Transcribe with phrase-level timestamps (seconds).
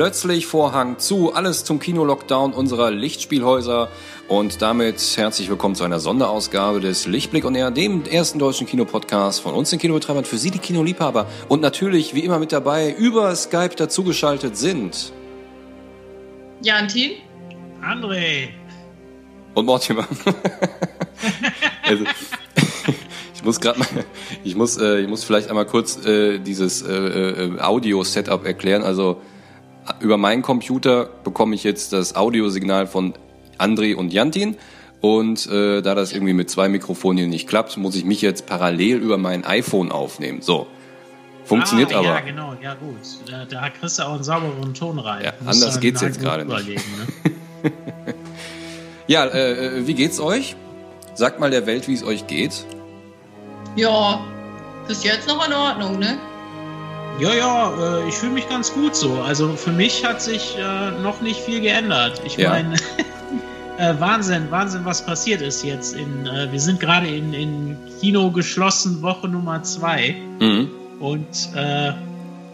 [0.00, 3.90] plötzlich Vorhang zu, alles zum Kino-Lockdown unserer Lichtspielhäuser.
[4.28, 9.42] Und damit herzlich willkommen zu einer Sonderausgabe des Lichtblick und Air, dem ersten deutschen Kinopodcast
[9.42, 11.26] von uns, den Kinobetreibern, für Sie, die Kinoliebhaber.
[11.50, 15.12] Und natürlich wie immer mit dabei über Skype dazugeschaltet sind
[16.62, 17.16] Jantin,
[17.82, 18.48] André.
[19.52, 20.08] Und Mortimer.
[21.82, 22.04] also,
[23.34, 23.88] ich muss gerade mal,
[24.44, 28.82] ich muss, äh, ich muss vielleicht einmal kurz äh, dieses äh, äh, Audio-Setup erklären.
[28.82, 29.20] Also
[30.00, 33.14] über meinen Computer bekomme ich jetzt das Audiosignal von
[33.58, 34.56] André und Jantin.
[35.00, 38.46] Und äh, da das irgendwie mit zwei Mikrofonen hier nicht klappt, muss ich mich jetzt
[38.46, 40.42] parallel über mein iPhone aufnehmen.
[40.42, 40.66] So.
[41.44, 42.08] Funktioniert ah, aber.
[42.08, 42.98] Ja, genau, ja gut.
[43.28, 45.24] Da, da kriegst du auch einen sauberen Ton rein.
[45.24, 46.66] Ja, anders geht's jetzt gerade nicht.
[46.66, 47.72] Ne?
[49.06, 50.54] ja, äh, wie geht's euch?
[51.14, 52.64] Sagt mal der Welt, wie es euch geht.
[53.74, 54.20] Ja,
[54.86, 56.18] bis jetzt noch in Ordnung, ne?
[57.18, 59.20] Ja, ja, äh, ich fühle mich ganz gut so.
[59.20, 62.22] Also für mich hat sich äh, noch nicht viel geändert.
[62.24, 62.50] Ich Ja.
[62.50, 62.74] meine,
[63.78, 65.94] äh, Wahnsinn, Wahnsinn, was passiert ist jetzt.
[65.94, 70.14] In, wir sind gerade in, in Kino geschlossen, Woche Nummer zwei.
[70.38, 70.70] Mhm.
[70.98, 71.92] Und äh,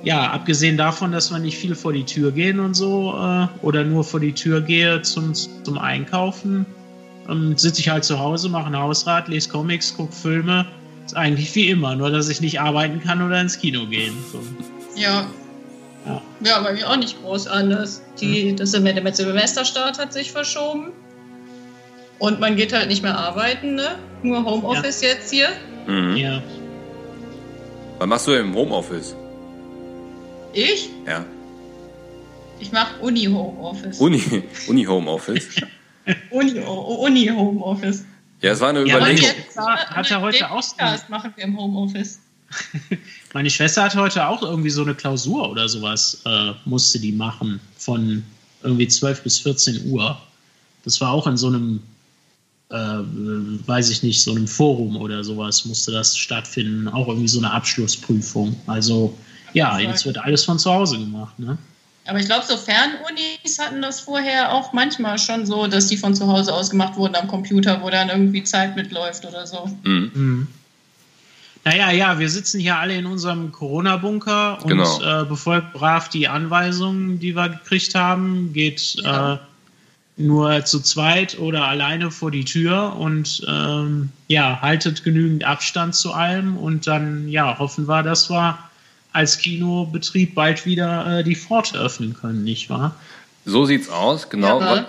[0.02, 3.82] ja, abgesehen davon, dass wir nicht viel vor die Tür gehen und so, äh, oder
[3.84, 6.64] nur vor die Tür gehe zum, zum Einkaufen,
[7.28, 10.66] ähm, sitze ich halt zu Hause, mache ein Hausrat, lese Comics, gucke Filme.
[11.06, 14.12] Ist eigentlich wie immer, nur dass ich nicht arbeiten kann oder ins Kino gehen.
[14.32, 14.40] So.
[15.00, 15.26] Ja.
[16.04, 16.22] Ja.
[16.40, 18.02] Ja, bei mir auch nicht groß anders.
[18.20, 20.92] Die, das Sem- der Semesterstart hat sich verschoben.
[22.18, 23.96] Und man geht halt nicht mehr arbeiten, ne?
[24.22, 25.48] Nur Homeoffice jetzt hier.
[25.86, 26.16] Mhm.
[26.16, 26.42] Ja.
[27.98, 29.14] Was machst du im Homeoffice?
[30.52, 30.90] Ich?
[31.06, 31.24] Ja.
[32.58, 34.00] Ich mache Uni-Homeoffice.
[34.00, 34.22] Uni,
[34.68, 35.48] Uni Homeoffice.
[36.30, 38.04] Uni- Uni-Homeoffice.
[38.42, 39.28] Ja, es war eine Ja, Überlegung.
[39.56, 42.18] Hat- hat er heute auch Podcast machen wir im Homeoffice.
[43.34, 47.60] Meine Schwester hat heute auch irgendwie so eine Klausur oder sowas, äh, musste die machen,
[47.76, 48.22] von
[48.62, 50.20] irgendwie 12 bis 14 Uhr.
[50.84, 51.82] Das war auch in so einem,
[52.70, 56.88] äh, weiß ich nicht, so einem Forum oder sowas musste das stattfinden.
[56.88, 58.54] Auch irgendwie so eine Abschlussprüfung.
[58.66, 59.16] Also
[59.52, 61.38] ja, jetzt wird alles von zu Hause gemacht.
[61.38, 61.58] Ne?
[62.08, 66.14] Aber ich glaube, so Fernunis hatten das vorher auch manchmal schon so, dass die von
[66.14, 69.68] zu Hause aus gemacht wurden am Computer, wo dann irgendwie Zeit mitläuft oder so.
[69.82, 70.10] Mhm.
[70.14, 70.46] Mhm.
[71.64, 75.22] Naja, ja, wir sitzen hier alle in unserem Corona-Bunker und Genau.
[75.22, 78.52] äh, befolgt brav die Anweisungen, die wir gekriegt haben.
[78.52, 79.34] Geht Ja.
[79.34, 79.38] äh,
[80.18, 86.12] nur zu zweit oder alleine vor die Tür und ähm, ja, haltet genügend Abstand zu
[86.12, 88.56] allem und dann ja, hoffen wir, dass wir
[89.16, 92.94] als Kinobetrieb bald wieder äh, die Pforte öffnen können, nicht wahr?
[93.44, 94.60] So sieht's aus, genau.
[94.60, 94.66] Ja.
[94.70, 94.86] Wann,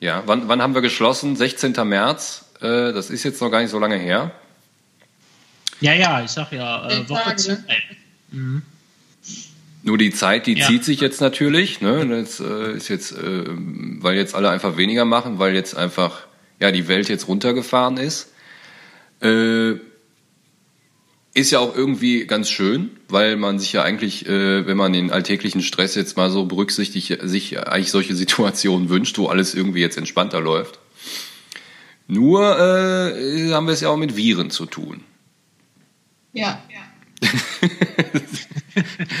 [0.00, 1.34] ja, wann, wann haben wir geschlossen?
[1.36, 1.72] 16.
[1.88, 2.44] März.
[2.60, 4.30] Äh, das ist jetzt noch gar nicht so lange her.
[5.80, 7.52] Ja, ja, ich sag ja, äh, Woche Tage, zwei.
[7.52, 7.64] ne?
[8.30, 8.62] Mhm.
[9.84, 10.66] Nur die Zeit, die Ja.
[10.68, 11.80] zieht sich jetzt natürlich.
[11.80, 12.06] Ne?
[12.06, 16.20] Das äh, ist jetzt, äh, weil jetzt alle einfach weniger machen, weil jetzt einfach
[16.60, 18.32] ja die Welt jetzt runtergefahren ist.
[19.20, 19.74] Äh,
[21.34, 25.10] ist ja auch irgendwie ganz schön, weil man sich ja eigentlich, äh, wenn man den
[25.10, 29.96] alltäglichen Stress jetzt mal so berücksichtigt, sich eigentlich solche Situationen wünscht, wo alles irgendwie jetzt
[29.96, 30.78] entspannter läuft.
[32.06, 35.02] Nur äh, haben wir es ja auch mit Viren zu tun.
[36.34, 36.62] Ja.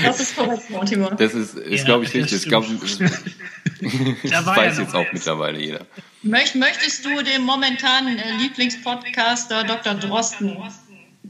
[0.02, 1.10] das ist korrekt, Mortimer.
[1.14, 2.42] Das ist, ist Ja, glaube ich, das richtig.
[2.42, 2.66] Das, glaub,
[4.22, 5.12] Da das war weiß ja jetzt auch eins.
[5.12, 5.86] mittlerweile jeder.
[6.22, 9.94] Möcht, möchtest du dem momentanen äh, Lieblingspodcaster Dr.
[9.94, 10.56] Drosten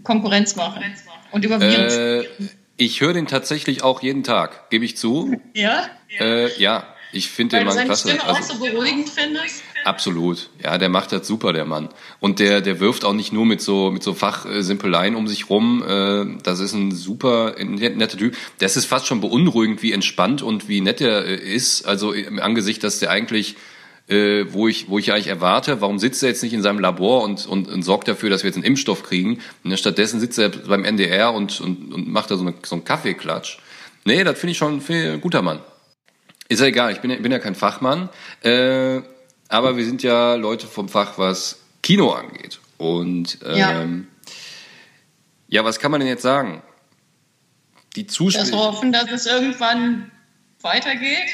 [0.02, 0.82] Konkurrenz machen?
[1.30, 2.24] Und über Viren Äh,
[2.76, 5.40] ich höre den tatsächlich auch jeden Tag, gebe ich zu.
[5.54, 5.86] Ja?
[6.18, 8.08] Äh, ja, ich finde den Mann klasse.
[8.08, 9.62] Stimme auch Also, so beruhigend findest?
[9.84, 10.48] absolut.
[10.62, 11.88] Ja, der macht das super, der Mann.
[12.20, 15.82] Und der, der wirft auch nicht nur mit so, mit so Fachsimpeleien um sich rum.
[15.86, 18.36] Äh, das ist ein super net- netter Typ.
[18.58, 21.84] Das ist fast schon beunruhigend, wie entspannt und wie nett er äh, ist.
[21.86, 23.56] Also im Angesicht, dass der eigentlich
[24.12, 27.22] äh, wo ich, wo ich eigentlich erwarte, warum sitzt er jetzt nicht in seinem Labor
[27.22, 29.40] und, und, und sorgt dafür, dass wir jetzt einen Impfstoff kriegen?
[29.64, 32.84] Und stattdessen sitzt er beim NDR und, und, und macht da so, eine, so einen
[32.84, 33.58] Kaffeeklatsch.
[34.04, 35.60] Nee, das finde ich schon find ich ein guter Mann.
[36.48, 38.08] Ist ja egal, ich bin ja, bin ja kein Fachmann,
[38.42, 39.00] äh,
[39.48, 42.60] aber wir sind ja Leute vom Fach, was Kino angeht.
[42.78, 43.86] Und ähm, Ja.
[45.48, 45.64] ja.
[45.64, 46.62] was kann man denn jetzt sagen?
[47.96, 48.52] Die Das Zuschauer.
[48.52, 50.10] hoffen, dass es irgendwann
[50.62, 51.28] weitergeht?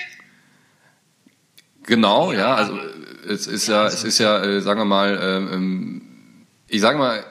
[1.88, 5.48] Genau, ja, also äh, es ist ja, es ist ja, äh, sagen wir mal, ähm,
[5.50, 6.02] ähm,
[6.68, 7.24] ich sage mal,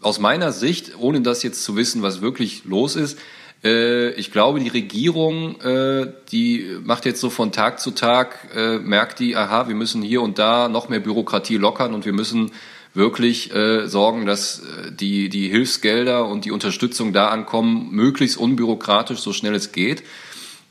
[0.00, 3.18] aus meiner Sicht, ohne das jetzt zu wissen, was wirklich los ist,
[3.64, 8.78] äh, ich glaube, die Regierung, äh, die macht jetzt so von Tag zu Tag, äh,
[8.78, 12.52] merkt die, aha, wir müssen hier und da noch mehr Bürokratie lockern und wir müssen
[12.92, 19.18] wirklich äh, sorgen, dass äh, die, die Hilfsgelder und die Unterstützung da ankommen, möglichst unbürokratisch,
[19.18, 20.04] so schnell es geht.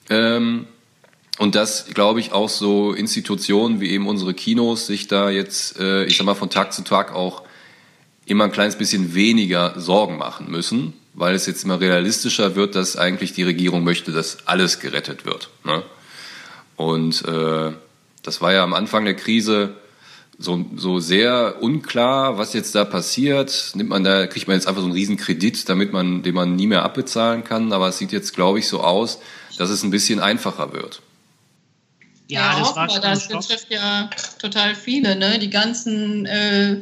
[0.10, 0.66] Ähm,
[1.40, 6.06] und dass, glaube ich, auch so Institutionen wie eben unsere Kinos sich da jetzt, äh,
[6.06, 7.44] ich sag mal, von Tag zu Tag auch
[8.26, 12.98] immer ein kleines bisschen weniger Sorgen machen müssen, weil es jetzt immer realistischer wird, dass
[12.98, 15.50] eigentlich die Regierung möchte, dass alles gerettet wird.
[15.64, 15.84] Ne?
[16.76, 17.72] Und äh,
[18.22, 19.76] das war ja am Anfang der Krise
[20.38, 23.72] so, so sehr unklar, was jetzt da passiert.
[23.76, 26.56] Nimmt man da, kriegt man jetzt einfach so einen riesen Kredit, damit man, den man
[26.56, 27.72] nie mehr abbezahlen kann.
[27.74, 29.20] Aber es sieht jetzt, glaube ich, so aus,
[29.58, 31.02] dass es ein bisschen einfacher wird.
[32.34, 34.10] Ja, ja das, war das betrifft ja
[34.40, 35.16] total viele.
[35.16, 35.38] Ne?
[35.40, 36.78] Die ganzen äh,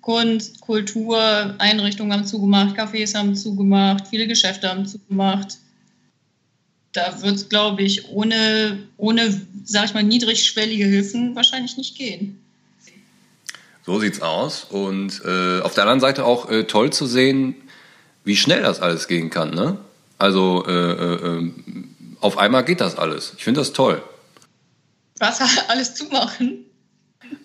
[0.00, 5.58] Kunst, Kultur, Einrichtungen haben zugemacht, Cafés haben zugemacht, viele Geschäfte haben zugemacht.
[6.92, 12.38] Da wird es, glaube ich, ohne, ohne, sag ich mal, niedrigschwellige Hilfen wahrscheinlich nicht gehen.
[13.86, 14.64] So sieht's aus.
[14.64, 17.54] Und äh, auf der anderen Seite auch äh, toll zu sehen,
[18.24, 19.54] wie schnell das alles gehen kann.
[19.54, 19.78] Ne?
[20.18, 23.34] Also äh, äh, ähm, auf einmal geht das alles.
[23.36, 24.02] Ich finde das toll.
[25.18, 26.66] Was alles zumachen?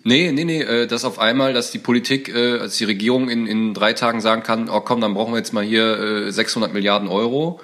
[0.04, 3.46] Nee, nee, nee, äh, dass auf einmal, dass die Politik, äh, als die Regierung in,
[3.46, 7.08] in drei Tagen sagen kann, oh komm, dann brauchen wir jetzt mal hier 600 Milliarden
[7.08, 7.60] Euro.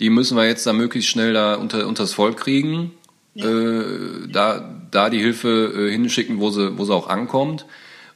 [0.00, 2.92] Die müssen wir jetzt da möglichst schnell da unter, unter das Volk kriegen.
[3.34, 3.46] Ja.
[4.32, 7.66] da, da die Hilfe hinschicken, wo sie, wo sie auch ankommt.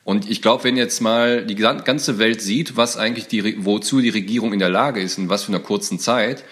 [0.03, 4.09] Und ich glaube, wenn jetzt mal die ganze Welt sieht, was eigentlich die, wozu die
[4.09, 6.43] Regierung in der Lage ist, in was für einer kurzen Zeit,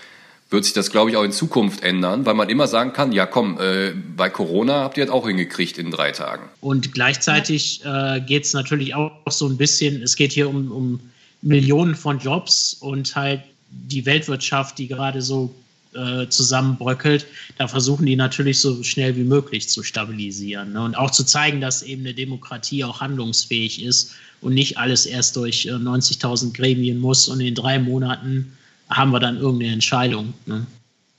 [0.50, 3.26] wird sich das, glaube ich, auch in Zukunft ändern, weil man immer sagen kann, ja
[3.26, 6.48] komm, äh, bei Corona habt ihr das auch hingekriegt in drei Tagen.
[6.60, 11.00] Und gleichzeitig äh, geht es natürlich auch so ein bisschen, es geht hier um, um
[11.42, 15.54] Millionen von Jobs und halt die Weltwirtschaft, die gerade so
[15.94, 20.82] äh, zusammenbröckelt, da versuchen die natürlich so schnell wie möglich zu stabilisieren ne?
[20.82, 25.36] und auch zu zeigen, dass eben eine Demokratie auch handlungsfähig ist und nicht alles erst
[25.36, 28.52] durch äh, 90.000 Gremien muss und in drei Monaten
[28.90, 30.34] haben wir dann irgendeine Entscheidung.
[30.46, 30.66] Ne?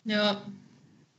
[0.06, 0.42] Ja.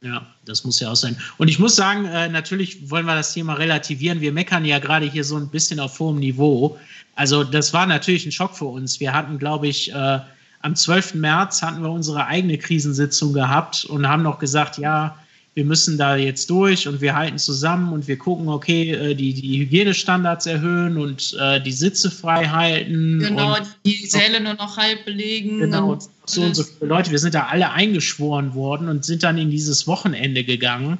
[0.02, 1.14] Ja, das muss ja auch sein.
[1.36, 4.22] Und ich muss sagen, äh, natürlich wollen wir das Thema relativieren.
[4.22, 6.78] Wir meckern ja gerade hier so ein bisschen auf hohem Niveau.
[7.16, 8.98] Also das war natürlich ein Schock für uns.
[8.98, 10.20] Wir hatten, glaube ich, äh,
[10.62, 11.14] am 12.
[11.14, 15.16] März hatten wir unsere eigene Krisensitzung gehabt und haben noch gesagt, ja,
[15.54, 19.34] wir müssen da jetzt durch und wir halten zusammen und wir gucken, okay, äh, die,
[19.34, 23.18] die Hygienestandards erhöhen und äh, die Sitze frei halten.
[23.18, 25.58] Genau, die Säle nur noch halb belegen.
[25.58, 27.10] Genau, und so und so viele Leute.
[27.10, 30.98] Wir sind da alle eingeschworen worden und sind dann in dieses Wochenende gegangen.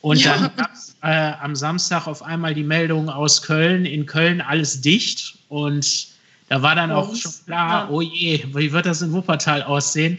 [0.00, 0.34] Und ja.
[0.34, 4.80] dann gab es äh, am Samstag auf einmal die Meldung aus Köln, in Köln alles
[4.80, 5.34] dicht.
[5.48, 6.06] Und
[6.48, 10.18] da war dann auch schon klar, oh je, wie wird das in Wuppertal aussehen?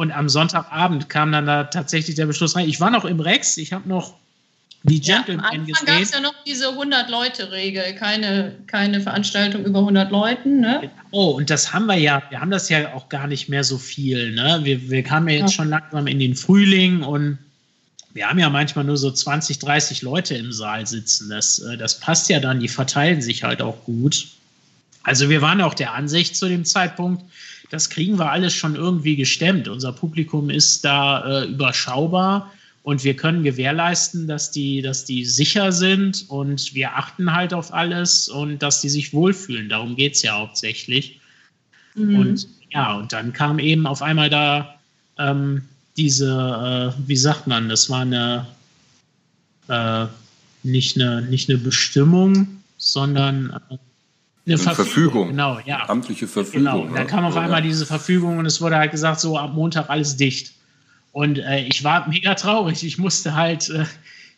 [0.00, 2.66] Und am Sonntagabend kam dann da tatsächlich der Beschluss rein.
[2.66, 4.14] Ich war noch im Rex, ich habe noch
[4.82, 9.80] die Gentlemen ja, am Anfang gab es ja noch diese 100-Leute-Regel, keine, keine Veranstaltung über
[9.80, 10.60] 100 Leuten.
[10.60, 10.90] Ne?
[11.10, 13.76] Oh, und das haben wir ja, wir haben das ja auch gar nicht mehr so
[13.76, 14.32] viel.
[14.32, 14.60] Ne?
[14.62, 15.56] Wir, wir kamen ja jetzt ja.
[15.56, 17.36] schon langsam in den Frühling und
[18.14, 21.28] wir haben ja manchmal nur so 20, 30 Leute im Saal sitzen.
[21.28, 24.28] Das, äh, das passt ja dann, die verteilen sich halt auch gut.
[25.02, 27.24] Also wir waren auch der Ansicht zu dem Zeitpunkt,
[27.70, 29.68] das kriegen wir alles schon irgendwie gestemmt.
[29.68, 32.50] Unser Publikum ist da äh, überschaubar
[32.82, 37.72] und wir können gewährleisten, dass die, dass die sicher sind und wir achten halt auf
[37.72, 39.68] alles und dass die sich wohlfühlen.
[39.68, 41.20] Darum geht es ja hauptsächlich.
[41.94, 42.16] Mhm.
[42.16, 44.74] Und ja, und dann kam eben auf einmal da
[45.18, 45.62] ähm,
[45.96, 48.46] diese, äh, wie sagt man, das war eine,
[49.68, 50.06] äh,
[50.62, 53.76] nicht eine, nicht eine Bestimmung, sondern äh,
[54.50, 54.84] eine Verfügung.
[54.86, 55.28] Verfügung.
[55.28, 55.88] Genau, ja.
[55.88, 56.64] Amtliche Verfügung.
[56.64, 56.80] Genau.
[56.80, 59.88] Und dann kam auf einmal diese Verfügung und es wurde halt gesagt, so ab Montag
[59.88, 60.52] alles dicht.
[61.12, 62.84] Und äh, ich war mega traurig.
[62.84, 63.84] Ich musste halt, äh,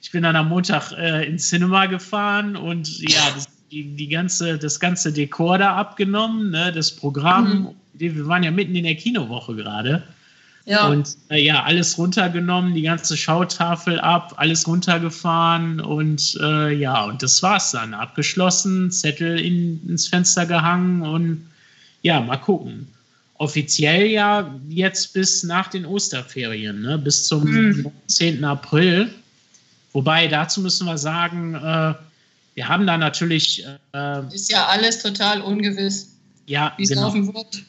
[0.00, 4.58] ich bin dann am Montag äh, ins Cinema gefahren und ja, das, die, die, ganze,
[4.58, 7.62] das ganze Dekor da abgenommen, ne, das Programm.
[7.62, 7.68] Mhm.
[7.94, 10.02] Wir waren ja mitten in der Kinowoche gerade.
[10.64, 10.88] Ja.
[10.88, 17.22] Und äh, ja, alles runtergenommen, die ganze Schautafel ab, alles runtergefahren und äh, ja, und
[17.22, 17.94] das war's dann.
[17.94, 21.46] Abgeschlossen, Zettel in, ins Fenster gehangen und
[22.02, 22.86] ja, mal gucken.
[23.38, 26.96] Offiziell ja jetzt bis nach den Osterferien, ne?
[26.96, 27.90] bis zum mhm.
[28.06, 28.44] 10.
[28.44, 29.10] April.
[29.92, 31.94] Wobei dazu müssen wir sagen, äh,
[32.54, 33.66] wir haben da natürlich.
[33.92, 36.14] Äh, Ist ja alles total ungewiss,
[36.46, 37.02] ja, wie es genau.
[37.02, 37.64] laufen wird.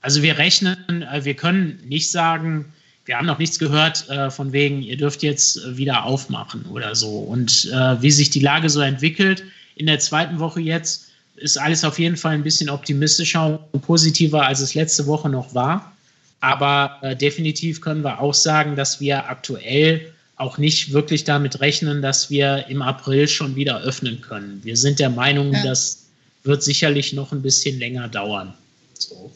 [0.00, 2.66] Also wir rechnen, äh, wir können nicht sagen,
[3.04, 7.18] wir haben noch nichts gehört äh, von wegen, ihr dürft jetzt wieder aufmachen oder so.
[7.20, 9.42] Und äh, wie sich die Lage so entwickelt,
[9.76, 14.44] in der zweiten Woche jetzt ist alles auf jeden Fall ein bisschen optimistischer und positiver,
[14.44, 15.92] als es letzte Woche noch war.
[16.40, 22.02] Aber äh, definitiv können wir auch sagen, dass wir aktuell auch nicht wirklich damit rechnen,
[22.02, 24.60] dass wir im April schon wieder öffnen können.
[24.62, 25.62] Wir sind der Meinung, ja.
[25.64, 26.06] das
[26.44, 28.54] wird sicherlich noch ein bisschen länger dauern.
[28.94, 29.32] So.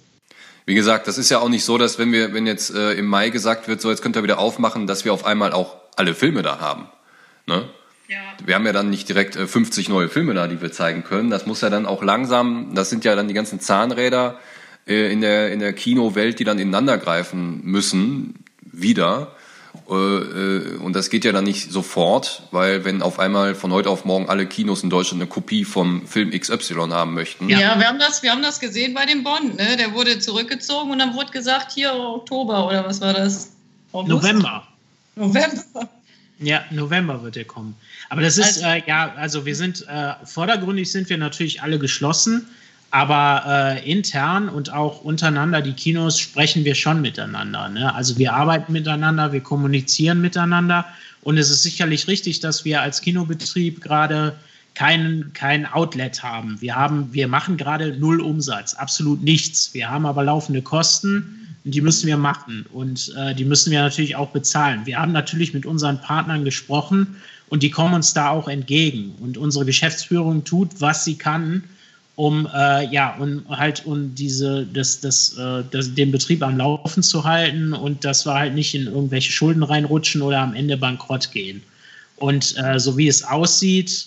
[0.65, 3.07] Wie gesagt, das ist ja auch nicht so, dass wenn wir, wenn jetzt äh, im
[3.07, 6.15] Mai gesagt wird, so jetzt könnt ihr wieder aufmachen, dass wir auf einmal auch alle
[6.15, 6.87] Filme da haben.
[7.47, 7.69] Ne?
[8.09, 8.19] Ja.
[8.45, 11.31] Wir haben ja dann nicht direkt 50 neue Filme da, die wir zeigen können.
[11.31, 14.39] Das muss ja dann auch langsam, das sind ja dann die ganzen Zahnräder
[14.85, 19.35] in der, in der Kinowelt, die dann ineinander greifen müssen, wieder.
[19.89, 23.91] Äh, äh, und das geht ja dann nicht sofort, weil wenn auf einmal von heute
[23.91, 27.49] auf morgen alle Kinos in Deutschland eine Kopie vom Film XY haben möchten.
[27.49, 29.77] Ja, wir haben das, wir haben das gesehen bei dem Bond, ne?
[29.77, 33.53] Der wurde zurückgezogen und dann wurde gesagt, hier Oktober oder was war das?
[33.93, 34.11] August?
[34.11, 34.67] November.
[35.17, 35.89] November.
[36.39, 37.77] Ja, November wird er kommen.
[38.09, 41.79] Aber das ist, also, äh, ja, also wir sind, äh, vordergründig sind wir natürlich alle
[41.79, 42.49] geschlossen.
[42.93, 47.71] Aber äh, intern und auch untereinander, die Kinos, sprechen wir schon miteinander.
[47.71, 47.93] Ne?
[47.95, 50.85] Also wir arbeiten miteinander, wir kommunizieren miteinander.
[51.23, 54.35] Und es ist sicherlich richtig, dass wir als Kinobetrieb gerade
[54.75, 56.61] kein, kein Outlet haben.
[56.61, 57.09] Wir, haben.
[57.15, 59.73] wir machen gerade null Umsatz, absolut nichts.
[59.73, 62.67] Wir haben aber laufende Kosten und die müssen wir machen.
[62.75, 64.83] Und äh, die müssen wir natürlich auch bezahlen.
[64.85, 67.17] Wir haben natürlich mit unseren Partnern gesprochen
[67.49, 69.15] und die kommen uns da auch entgegen.
[69.19, 71.65] Und unsere Geschäftsführung tut, was sie kann,
[72.15, 77.03] um äh, ja und halt um diese das, das, äh, das, den Betrieb am Laufen
[77.03, 81.31] zu halten und dass wir halt nicht in irgendwelche Schulden reinrutschen oder am Ende bankrott
[81.33, 81.63] gehen.
[82.17, 84.07] Und äh, so wie es aussieht,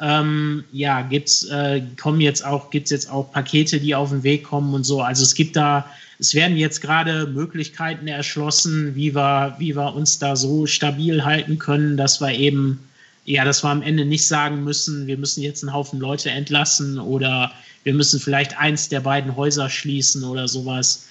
[0.00, 4.44] ähm, ja, gibt's äh, kommen jetzt auch gibt's jetzt auch Pakete, die auf den Weg
[4.44, 5.00] kommen und so.
[5.00, 5.86] Also es gibt da
[6.18, 11.58] es werden jetzt gerade Möglichkeiten erschlossen, wie wir wie wir uns da so stabil halten
[11.58, 12.80] können, dass wir eben
[13.26, 16.98] ja, dass wir am Ende nicht sagen müssen, wir müssen jetzt einen Haufen Leute entlassen
[16.98, 17.52] oder
[17.82, 21.08] wir müssen vielleicht eins der beiden Häuser schließen oder sowas.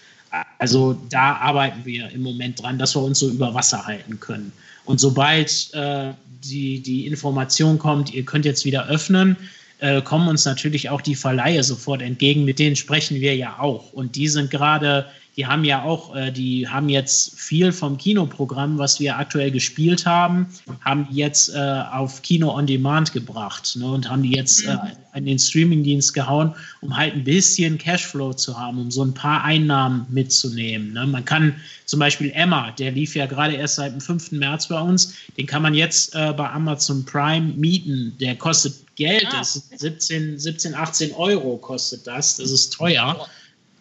[0.57, 4.51] Also da arbeiten wir im Moment dran, dass wir uns so über Wasser halten können.
[4.85, 9.35] Und sobald äh, die, die Information kommt, ihr könnt jetzt wieder öffnen,
[9.79, 12.45] äh, kommen uns natürlich auch die Verleihe sofort entgegen.
[12.45, 13.93] Mit denen sprechen wir ja auch.
[13.93, 15.05] Und die sind gerade
[15.35, 20.05] die haben ja auch, äh, die haben jetzt viel vom Kinoprogramm, was wir aktuell gespielt
[20.05, 20.47] haben,
[20.81, 24.77] haben jetzt äh, auf Kino on Demand gebracht ne, und haben die jetzt äh,
[25.13, 29.43] in den Streamingdienst gehauen, um halt ein bisschen Cashflow zu haben, um so ein paar
[29.43, 30.93] Einnahmen mitzunehmen.
[30.93, 31.05] Ne.
[31.05, 31.55] Man kann
[31.85, 34.31] zum Beispiel Emma, der lief ja gerade erst seit dem 5.
[34.33, 38.15] März bei uns, den kann man jetzt bei Amazon Prime mieten.
[38.19, 39.39] Der kostet Geld, ah.
[39.39, 43.27] das ist 17, 17, 18 Euro kostet das, das ist teuer.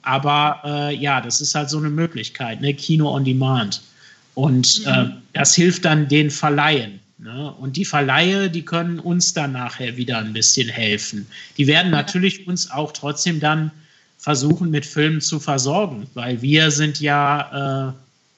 [0.02, 2.75] Aber äh, ja, das ist halt so eine Möglichkeit, ne?
[2.75, 3.80] Kino on Demand.
[4.35, 4.92] Und mhm.
[4.92, 7.00] äh, das hilft dann den Verleihen.
[7.18, 7.52] Ne?
[7.59, 11.26] Und die Verleihe, die können uns dann nachher wieder ein bisschen helfen.
[11.56, 13.71] Die werden natürlich uns auch trotzdem dann
[14.18, 17.92] versuchen, mit Filmen zu versorgen, weil wir sind ja,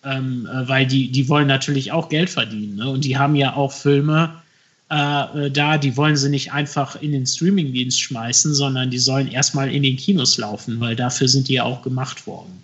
[0.05, 2.77] äh, ähm, äh, weil die, die wollen natürlich auch Geld verdienen.
[2.77, 2.89] Ne?
[2.89, 4.43] Und die haben ja auch Filme,
[4.89, 9.73] äh, da, die wollen sie nicht einfach in den Streamingdienst schmeißen, sondern die sollen erstmal
[9.73, 12.63] in den Kinos laufen, weil dafür sind die ja auch gemacht worden.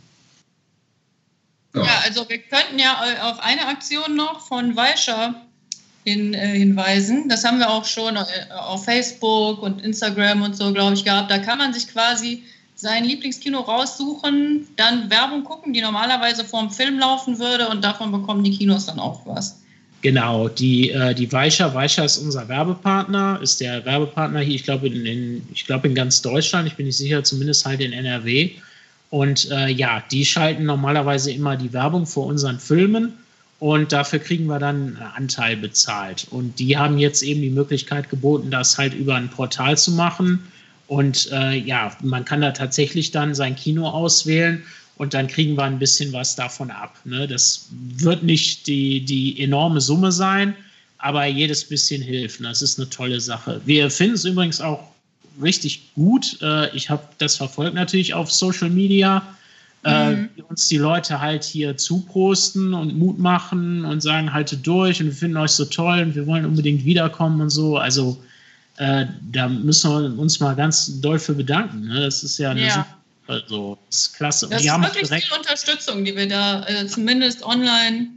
[1.75, 5.35] Ja, ja also wir könnten ja auf eine Aktion noch von Weischer
[6.05, 7.29] hin, äh, hinweisen.
[7.29, 8.23] Das haben wir auch schon äh,
[8.57, 11.31] auf Facebook und Instagram und so, glaube ich, gehabt.
[11.31, 12.45] Da kann man sich quasi
[12.77, 18.11] sein Lieblingskino raussuchen, dann Werbung gucken, die normalerweise vor dem Film laufen würde und davon
[18.11, 19.62] bekommen die Kinos dann auch was.
[20.03, 24.89] Genau, die, äh, die Weicher, Weicher ist unser Werbepartner, ist der Werbepartner hier, ich glaube
[24.89, 28.51] in, in, glaub in ganz Deutschland, ich bin nicht sicher, zumindest halt in NRW.
[29.11, 33.13] Und äh, ja, die schalten normalerweise immer die Werbung vor unseren Filmen
[33.61, 36.27] und dafür kriegen wir dann einen Anteil bezahlt.
[36.31, 40.41] Und die haben jetzt eben die Möglichkeit geboten, das halt über ein Portal zu machen.
[40.89, 44.65] Und äh, ja, man kann da tatsächlich dann sein Kino auswählen
[45.03, 46.97] und dann kriegen wir ein bisschen was davon ab.
[47.05, 47.27] Ne?
[47.27, 50.55] Das wird nicht die, die enorme Summe sein,
[50.99, 52.41] aber jedes bisschen hilft.
[52.41, 52.47] Ne?
[52.47, 53.61] Das ist eine tolle Sache.
[53.67, 54.93] Wir finden es übrigens auch
[55.43, 56.41] richtig gut.
[56.41, 59.27] Äh, ich habe das verfolgt natürlich auf Social Media.
[59.85, 60.29] Äh, mhm.
[60.37, 65.07] Äh, uns die Leute halt hier zuprosten und Mut machen und sagen, haltet durch und
[65.07, 67.77] wir finden euch so toll und wir wollen unbedingt wiederkommen und so.
[67.77, 68.23] Also
[68.77, 71.89] äh, da müssen wir uns mal ganz doll für bedanken.
[71.89, 72.03] Ne?
[72.03, 72.87] Das ist ja eine ja.
[73.27, 74.49] Also, das ist klasse.
[74.49, 78.09] Das ist wirklich viel Unterstützung, die wir da äh, zumindest online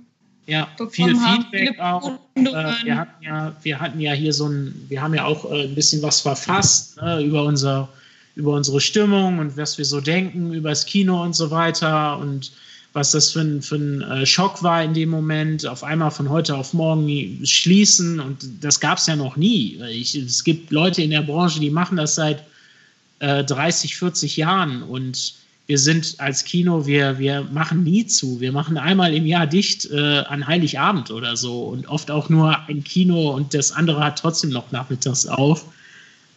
[0.48, 2.20] ja, viel Feedback auch.
[2.36, 5.64] Äh, wir, hatten ja, wir hatten ja hier so ein, wir haben ja auch äh,
[5.64, 7.90] ein bisschen was verfasst ne, über, unser,
[8.36, 12.52] über unsere Stimmung und was wir so denken über das Kino und so weiter und
[12.94, 16.30] was das für ein, für ein äh, Schock war in dem Moment, auf einmal von
[16.30, 19.82] heute auf morgen schließen und das gab es ja noch nie.
[19.90, 22.44] Ich, es gibt Leute in der Branche, die machen das seit
[23.20, 25.36] 30, äh, 40 Jahren und
[25.68, 28.40] wir sind als Kino, wir, wir machen nie zu.
[28.40, 32.60] Wir machen einmal im Jahr dicht äh, an Heiligabend oder so und oft auch nur
[32.68, 35.66] ein Kino und das andere hat trotzdem noch nachmittags auf.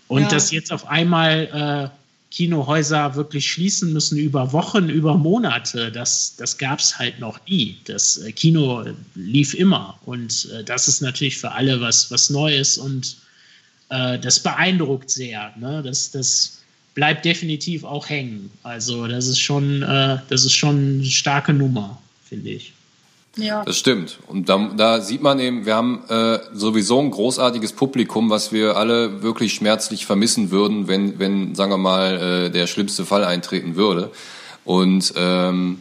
[0.07, 0.29] Und ja.
[0.29, 1.93] das jetzt auf einmal
[2.31, 5.91] Kinohäuser wirklich schließen müssen über Wochen, über Monate.
[5.91, 7.79] Das, das gab es halt noch nie.
[7.85, 9.99] Das äh, Kino lief immer.
[10.05, 13.17] Und äh, das ist natürlich für alle was, was Neues und
[13.89, 15.55] äh, das beeindruckt sehr.
[15.59, 15.83] Ne?
[15.83, 16.58] Das, das
[16.99, 18.51] bleibt definitiv auch hängen.
[18.65, 22.73] Also das ist schon, äh, das ist schon eine starke Nummer, finde ich.
[23.37, 23.65] Ja.
[23.65, 24.19] Das stimmt.
[24.27, 28.77] Und da, da sieht man eben, wir haben äh, sowieso ein großartiges Publikum, was wir
[28.77, 33.77] alle wirklich schmerzlich vermissen würden, wenn, wenn sagen wir mal, äh, der schlimmste Fall eintreten
[33.77, 34.11] würde.
[34.65, 35.81] Und ähm,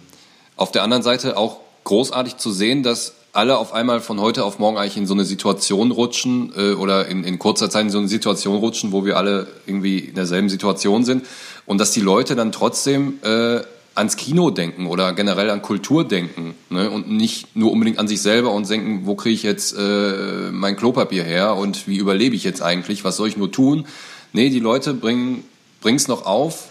[0.55, 4.57] auf der anderen Seite auch großartig zu sehen, dass alle auf einmal von heute auf
[4.57, 7.99] morgen eigentlich in so eine Situation rutschen äh, oder in, in kurzer Zeit in so
[7.99, 11.23] eine Situation rutschen, wo wir alle irgendwie in derselben Situation sind
[11.67, 13.59] und dass die Leute dann trotzdem äh,
[13.93, 16.89] ans Kino denken oder generell an Kultur denken ne?
[16.89, 20.75] und nicht nur unbedingt an sich selber und denken, wo kriege ich jetzt äh, mein
[20.75, 23.85] Klopapier her und wie überlebe ich jetzt eigentlich, was soll ich nur tun?
[24.33, 25.43] Nee, die Leute bringen
[25.83, 26.69] es noch auf,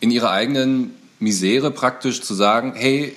[0.00, 3.14] in ihrer eigenen Misere praktisch zu sagen, hey,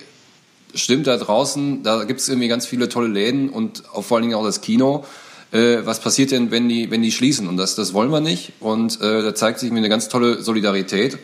[0.74, 4.22] stimmt da draußen, da gibt es irgendwie ganz viele tolle Läden und auch vor allen
[4.22, 5.04] Dingen auch das Kino.
[5.52, 7.48] Äh, was passiert denn, wenn die, wenn die schließen?
[7.48, 8.52] Und das, das wollen wir nicht.
[8.60, 11.18] Und äh, da zeigt sich mir eine ganz tolle Solidarität.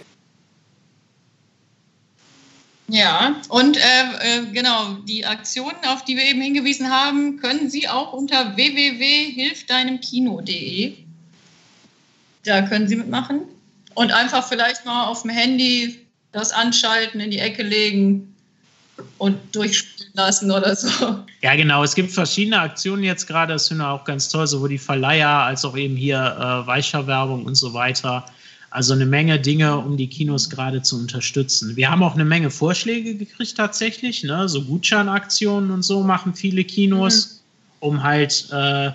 [2.90, 7.86] Ja, und äh, äh, genau, die Aktionen, auf die wir eben hingewiesen haben, können Sie
[7.88, 10.94] auch unter www.hilfdeinemkino.de.
[12.44, 13.42] Da können Sie mitmachen
[13.94, 18.34] und einfach vielleicht mal auf dem Handy das anschalten, in die Ecke legen
[19.18, 21.18] und durchspielen lassen oder so.
[21.42, 21.82] Ja, genau.
[21.84, 25.28] Es gibt verschiedene Aktionen jetzt gerade, das finde ich auch ganz toll, sowohl die Verleiher
[25.28, 28.24] als auch eben hier äh, Weicherwerbung und so weiter.
[28.70, 31.74] Also eine Menge Dinge, um die Kinos gerade zu unterstützen.
[31.76, 34.24] Wir haben auch eine Menge Vorschläge gekriegt tatsächlich.
[34.24, 34.48] Ne?
[34.48, 37.42] So Gutscheinaktionen und so machen viele Kinos,
[37.80, 37.88] mhm.
[37.88, 38.92] um halt, äh, äh,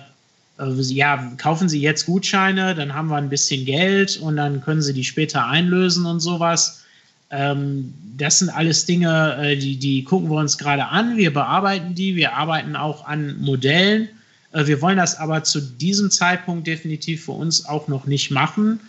[0.58, 4.92] ja, kaufen Sie jetzt Gutscheine, dann haben wir ein bisschen Geld und dann können Sie
[4.92, 6.83] die später einlösen und sowas.
[7.30, 11.16] Ähm, das sind alles Dinge, äh, die, die gucken wir uns gerade an.
[11.16, 12.16] Wir bearbeiten die.
[12.16, 14.08] Wir arbeiten auch an Modellen.
[14.52, 18.80] Äh, wir wollen das aber zu diesem Zeitpunkt definitiv für uns auch noch nicht machen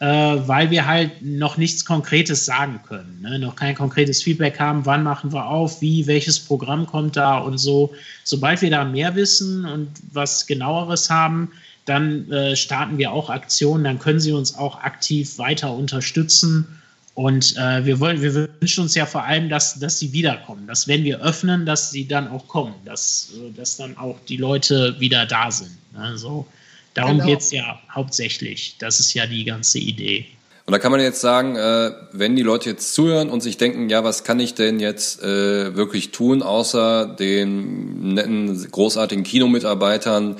[0.00, 3.36] äh, weil wir halt noch nichts Konkretes sagen können, ne?
[3.40, 7.58] noch kein konkretes Feedback haben, wann machen wir auf, wie, welches Programm kommt da und
[7.58, 7.92] so.
[8.22, 11.50] Sobald wir da mehr wissen und was genaueres haben,
[11.84, 16.77] dann starten wir auch Aktionen, dann können Sie uns auch aktiv weiter unterstützen.
[17.18, 20.86] Und äh, wir, wollen, wir wünschen uns ja vor allem, dass, dass sie wiederkommen, dass
[20.86, 24.94] wenn wir öffnen, dass sie dann auch kommen, dass, äh, dass dann auch die Leute
[25.00, 25.76] wieder da sind.
[25.94, 26.46] Also,
[26.94, 27.30] Darum genau.
[27.30, 28.76] geht es ja hauptsächlich.
[28.78, 30.26] Das ist ja die ganze Idee.
[30.66, 33.88] Und da kann man jetzt sagen, äh, wenn die Leute jetzt zuhören und sich denken,
[33.88, 40.36] ja, was kann ich denn jetzt äh, wirklich tun, außer den netten, großartigen Kinomitarbeitern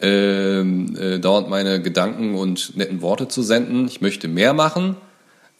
[0.00, 4.94] äh, äh, dauernd meine Gedanken und netten Worte zu senden, ich möchte mehr machen,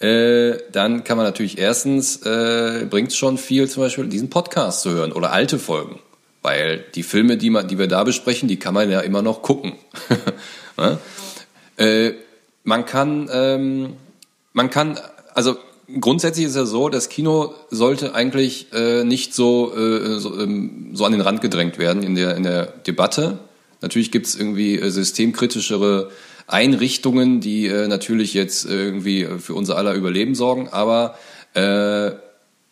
[0.01, 4.81] äh, dann kann man natürlich erstens, äh, bringt es schon viel, zum Beispiel diesen Podcast
[4.81, 6.01] zu hören oder alte Folgen.
[6.43, 9.43] Weil die Filme, die, man, die wir da besprechen, die kann man ja immer noch
[9.43, 9.75] gucken.
[10.79, 10.99] ne?
[11.77, 12.15] äh,
[12.65, 13.95] man kann, ähm,
[14.55, 14.99] man kann,
[15.35, 15.57] also
[16.01, 21.05] grundsätzlich ist ja so, das Kino sollte eigentlich äh, nicht so, äh, so, ähm, so
[21.05, 23.39] an den Rand gedrängt werden in der, in der Debatte.
[23.83, 26.11] Natürlich gibt's irgendwie äh, systemkritischere
[26.53, 31.17] Einrichtungen, die äh, natürlich jetzt irgendwie für unser aller Überleben sorgen, aber
[31.55, 32.13] äh,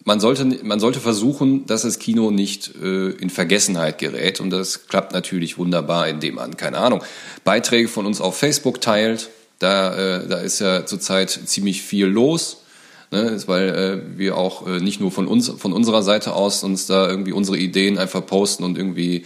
[0.09, 4.41] man sollte, man sollte versuchen, dass das Kino nicht äh, in Vergessenheit gerät.
[4.41, 7.05] Und das klappt natürlich wunderbar, indem man, keine Ahnung,
[7.45, 9.29] Beiträge von uns auf Facebook teilt.
[9.59, 12.63] Da, äh, da ist ja zurzeit ziemlich viel los.
[13.11, 16.87] Ne, weil äh, wir auch äh, nicht nur von uns von unserer Seite aus uns
[16.87, 19.25] da irgendwie unsere Ideen einfach posten und irgendwie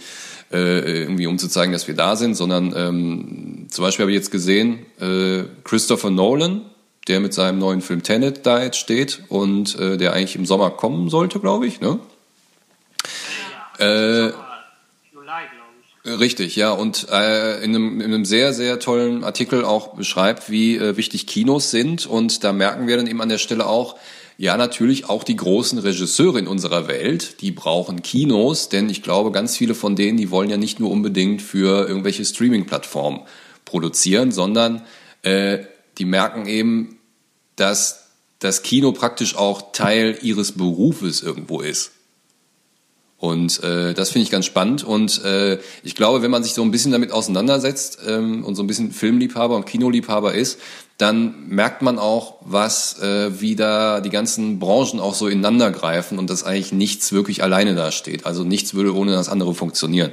[0.53, 3.42] äh, irgendwie um zu zeigen, dass wir da sind, sondern ähm,
[3.73, 6.61] zum Beispiel habe ich jetzt gesehen, äh, Christopher Nolan,
[7.07, 10.69] der mit seinem neuen Film Tenet da jetzt steht und äh, der eigentlich im Sommer
[10.71, 11.81] kommen sollte, glaube ich.
[11.81, 11.99] Ne?
[13.79, 14.33] Ja, äh,
[16.05, 16.71] Richtig, ja.
[16.71, 21.27] Und äh, in, einem, in einem sehr, sehr tollen Artikel auch beschreibt, wie äh, wichtig
[21.27, 22.05] Kinos sind.
[22.05, 23.95] Und da merken wir dann eben an der Stelle auch,
[24.37, 29.31] ja, natürlich auch die großen Regisseure in unserer Welt, die brauchen Kinos, denn ich glaube,
[29.31, 33.21] ganz viele von denen, die wollen ja nicht nur unbedingt für irgendwelche Streaming-Plattformen
[33.73, 34.83] produzieren, sondern
[35.23, 35.65] äh,
[35.97, 36.99] die merken eben,
[37.55, 41.91] dass das Kino praktisch auch Teil ihres Berufes irgendwo ist.
[43.17, 44.83] Und äh, das finde ich ganz spannend.
[44.83, 48.61] Und äh, ich glaube, wenn man sich so ein bisschen damit auseinandersetzt ähm, und so
[48.61, 50.59] ein bisschen Filmliebhaber und Kinoliebhaber ist,
[50.99, 56.19] dann merkt man auch, was, äh, wie da die ganzen Branchen auch so ineinander greifen
[56.19, 58.27] und dass eigentlich nichts wirklich alleine dasteht.
[58.27, 60.11] Also nichts würde ohne das andere funktionieren.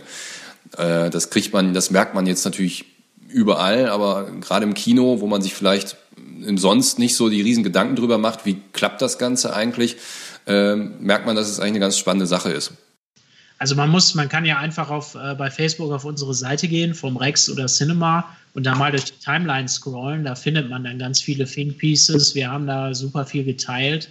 [0.79, 2.87] Äh, das kriegt man, das merkt man jetzt natürlich
[3.33, 5.97] überall, aber gerade im Kino, wo man sich vielleicht
[6.57, 9.97] sonst nicht so die riesen Gedanken drüber macht, wie klappt das Ganze eigentlich,
[10.47, 12.73] äh, merkt man, dass es eigentlich eine ganz spannende Sache ist.
[13.59, 16.95] Also man muss, man kann ja einfach auf, äh, bei Facebook auf unsere Seite gehen,
[16.95, 20.25] vom Rex oder Cinema und da mal durch die Timeline scrollen.
[20.25, 22.35] Da findet man dann ganz viele Think Pieces.
[22.35, 24.09] Wir haben da super viel geteilt.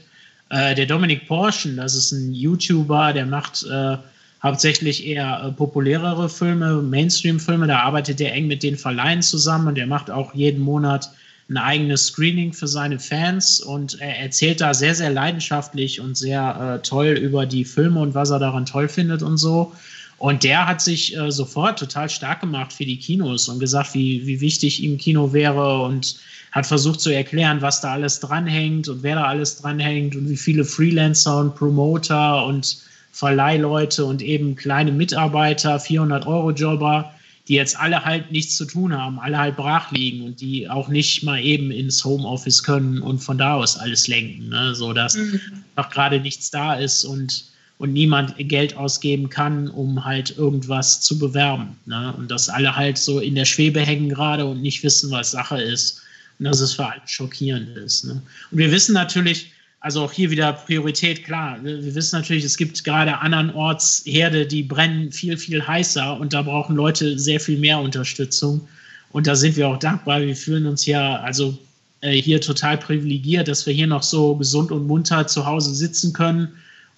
[0.50, 3.98] Äh, der Dominik Porschen, das ist ein YouTuber, der macht äh,
[4.42, 7.68] hauptsächlich eher äh, populärere Filme, Mainstream-Filme.
[7.68, 11.12] Da arbeitet er eng mit den Verleihen zusammen und er macht auch jeden Monat
[11.50, 16.80] ein eigenes Screening für seine Fans und er erzählt da sehr, sehr leidenschaftlich und sehr
[16.80, 19.74] äh, toll über die Filme und was er daran toll findet und so.
[20.20, 24.28] Und der hat sich äh, sofort total stark gemacht für die Kinos und gesagt, wie,
[24.28, 26.18] wie wichtig ihm Kino wäre und
[26.52, 30.38] hat versucht zu erklären, was da alles dranhängt und wer da alles dranhängt und wie
[30.38, 32.78] viele Freelancer und Promoter und
[33.12, 37.14] Verleihleute und eben kleine Mitarbeiter, 400-Euro-Jobber
[37.50, 40.88] die jetzt alle halt nichts zu tun haben, alle halt brach liegen und die auch
[40.88, 44.76] nicht mal eben ins Homeoffice können und von da aus alles lenken, ne?
[44.76, 45.42] so dass mhm.
[45.76, 51.18] noch gerade nichts da ist und und niemand Geld ausgeben kann, um halt irgendwas zu
[51.18, 51.78] bewerben.
[51.86, 52.14] Ne?
[52.18, 55.62] Und dass alle halt so in der Schwebe hängen gerade und nicht wissen, was Sache
[55.62, 56.02] ist.
[56.38, 58.04] Und dass es für alle schockierend ist.
[58.04, 58.22] Ne?
[58.52, 61.58] Und wir wissen natürlich, also auch hier wieder Priorität, klar.
[61.64, 66.42] Wir wissen natürlich, es gibt gerade andernorts Herde, die brennen viel, viel heißer und da
[66.42, 68.68] brauchen Leute sehr viel mehr Unterstützung.
[69.12, 70.22] Und da sind wir auch dankbar.
[70.22, 71.58] Wir fühlen uns ja also
[72.02, 76.14] äh, hier total privilegiert, dass wir hier noch so gesund und munter zu Hause sitzen
[76.14, 76.50] können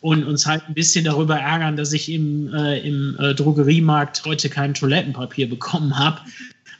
[0.01, 4.49] und uns halt ein bisschen darüber ärgern, dass ich im, äh, im äh, Drogeriemarkt heute
[4.49, 6.19] kein Toilettenpapier bekommen habe.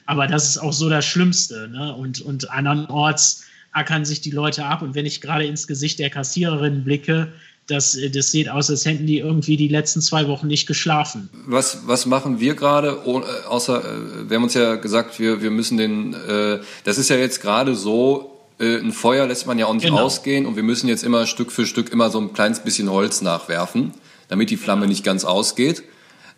[0.06, 1.68] Aber das ist auch so das Schlimmste.
[1.68, 1.94] Ne?
[1.94, 4.82] Und, und andernorts ackern sich die Leute ab.
[4.82, 7.32] Und wenn ich gerade ins Gesicht der Kassiererin blicke,
[7.66, 11.30] das, das sieht aus, als hätten die irgendwie die letzten zwei Wochen nicht geschlafen.
[11.46, 13.06] Was, was machen wir gerade?
[13.06, 16.98] Oh, äh, außer, äh, wir haben uns ja gesagt, wir, wir müssen den, äh, das
[16.98, 20.02] ist ja jetzt gerade so, äh, ein Feuer lässt man ja auch nicht genau.
[20.02, 23.22] ausgehen und wir müssen jetzt immer Stück für Stück immer so ein kleines bisschen Holz
[23.22, 23.92] nachwerfen,
[24.28, 25.84] damit die Flamme nicht ganz ausgeht.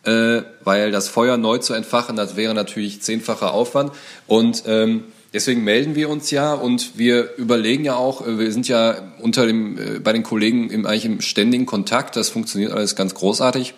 [0.05, 3.92] Äh, weil das Feuer neu zu entfachen, das wäre natürlich zehnfacher Aufwand.
[4.27, 8.68] Und ähm, Deswegen melden wir uns ja und wir überlegen ja auch, äh, wir sind
[8.68, 12.94] ja unter dem, äh, bei den Kollegen im, eigentlich im ständigen Kontakt, das funktioniert alles
[12.94, 13.75] ganz großartig,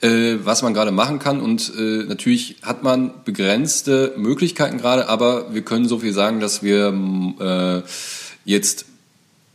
[0.00, 5.60] äh, was man gerade machen kann und natürlich hat man begrenzte Möglichkeiten gerade, aber wir
[5.60, 7.84] können so viel sagen, dass wir
[8.46, 8.86] jetzt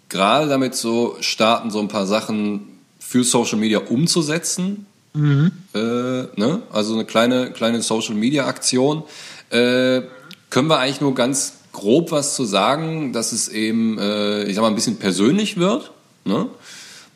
[0.10, 2.67] gerade damit so starten, so ein paar Sachen
[3.00, 4.86] für Social Media umzusetzen.
[5.13, 5.52] Mhm.
[5.74, 6.62] Äh, ne?
[6.71, 9.04] Also eine kleine, kleine Social Media Aktion.
[9.50, 10.02] Äh,
[10.50, 14.62] können wir eigentlich nur ganz grob was zu sagen, dass es eben, äh, ich sag
[14.62, 15.92] mal, ein bisschen persönlich wird.
[16.24, 16.48] Ne?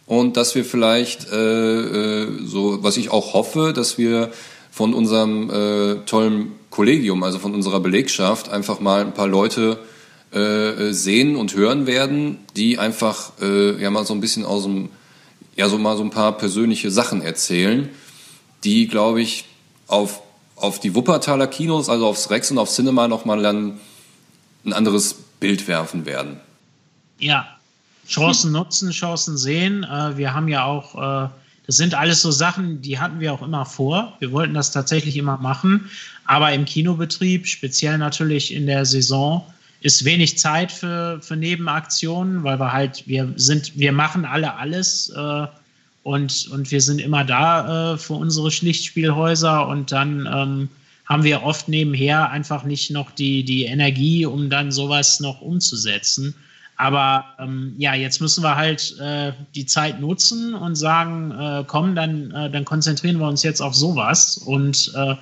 [0.06, 4.32] Und dass wir vielleicht, äh, äh, so, was ich auch hoffe, dass wir
[4.72, 9.80] von unserem äh, tollen Kollegium, also von unserer Belegschaft, einfach mal ein paar Leute
[10.32, 14.90] äh, sehen und hören werden, die einfach äh, ja mal so ein bisschen aus dem,
[15.56, 17.90] ja so mal so ein paar persönliche Sachen erzählen,
[18.64, 19.46] die, glaube ich,
[19.88, 20.22] auf
[20.62, 23.80] auf die Wuppertaler Kinos, also aufs Rex und auf Cinema nochmal dann
[24.66, 26.40] ein anderes Bild werfen werden.
[27.18, 27.48] Ja,
[28.08, 29.84] Chancen nutzen, Chancen sehen.
[29.84, 31.30] Äh, wir haben ja auch, äh,
[31.66, 34.16] das sind alles so Sachen, die hatten wir auch immer vor.
[34.20, 35.90] Wir wollten das tatsächlich immer machen.
[36.26, 39.46] Aber im Kinobetrieb, speziell natürlich in der Saison,
[39.82, 45.12] ist wenig Zeit für, für Nebenaktionen, weil wir halt, wir sind, wir machen alle alles.
[46.10, 50.70] Und, und wir sind immer da äh, für unsere Schlichtspielhäuser und dann ähm,
[51.06, 56.34] haben wir oft nebenher einfach nicht noch die, die Energie, um dann sowas noch umzusetzen.
[56.78, 61.94] Aber ähm, ja, jetzt müssen wir halt äh, die Zeit nutzen und sagen, äh, komm,
[61.94, 65.16] dann, äh, dann konzentrieren wir uns jetzt auf sowas und äh,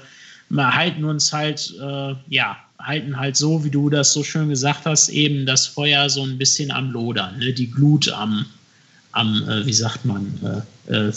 [0.55, 5.09] halten uns halt, äh, ja, halten halt so, wie du das so schön gesagt hast,
[5.09, 7.51] eben das Feuer so ein bisschen am Lodern, ne?
[7.51, 8.45] die Glut am,
[9.17, 11.13] am, äh, wie sagt man, äh, äh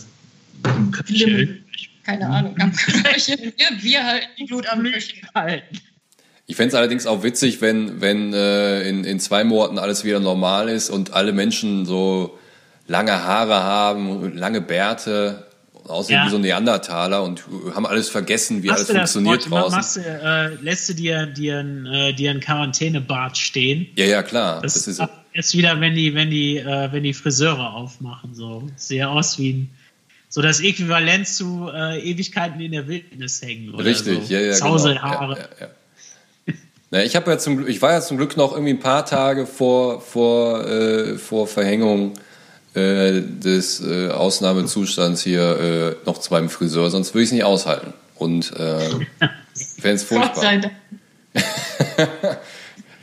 [0.63, 1.65] am Köpfchen.
[2.05, 3.53] Keine Ahnung, am Köpfchen.
[3.57, 5.63] Wir, wir halten die Blut am Köpfchen.
[6.47, 10.19] Ich fände es allerdings auch witzig, wenn, wenn äh, in, in zwei Monaten alles wieder
[10.19, 12.39] normal ist und alle Menschen so
[12.89, 15.47] lange Haare haben, lange Bärte,
[15.87, 16.27] aussehen ja.
[16.27, 19.77] wie so Neandertaler und haben alles vergessen, wie machst alles funktioniert Sport, draußen.
[19.77, 23.87] Machst, äh, lässt du dir, dir, äh, dir einen Quarantänebart stehen?
[23.97, 24.61] Ja, ja, klar.
[24.63, 25.03] Das, das ist
[25.35, 28.69] jetzt wieder, wenn die, wenn die, äh, wenn die Friseure aufmachen, so.
[28.77, 29.71] Sieht aus wie ein,
[30.29, 33.75] so das Äquivalent zu äh, Ewigkeiten in der Wildnis hängen.
[33.75, 34.33] Richtig, so.
[34.33, 34.53] ja, ja.
[34.53, 35.35] Zauselhaare.
[35.35, 35.39] Genau.
[35.39, 36.55] Ja, ja, ja.
[36.93, 39.47] Na, ich habe ja zum ich war ja zum Glück noch irgendwie ein paar Tage
[39.47, 42.15] vor, vor, äh, vor Verhängung
[42.75, 47.45] äh, des äh, Ausnahmezustands hier äh, noch zu meinem Friseur, sonst würde ich es nicht
[47.45, 47.93] aushalten.
[48.17, 48.81] Und äh,
[49.55, 50.35] fände es furchtbar.
[50.35, 50.75] Gott sei Dank.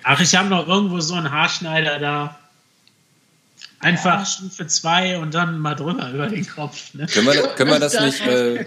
[0.10, 2.40] Ach, ich habe noch irgendwo so einen Haarschneider da.
[3.80, 4.26] Einfach ja.
[4.26, 6.94] Stufe 2 und dann mal drüber über den Kopf.
[6.94, 7.08] Ne?
[7.08, 8.22] Können, wir, können wir das nicht.
[8.22, 8.66] Äh,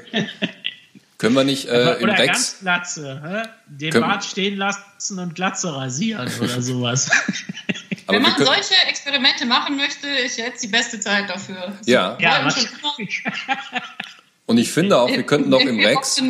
[1.17, 3.49] können wir nicht äh, oder, oder Rex ganz Glatze, hä?
[3.67, 7.11] den können, Bart stehen lassen und Glatze rasieren oder sowas.
[8.07, 11.73] Wenn man solche Experimente machen möchte, ist jetzt die beste Zeit dafür.
[11.87, 12.19] Ja.
[12.21, 12.49] ja
[14.47, 16.23] und ich finde auch, wir könnten doch im Rex